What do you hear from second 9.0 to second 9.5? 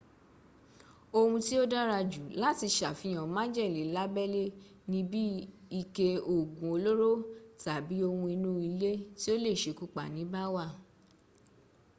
tí ó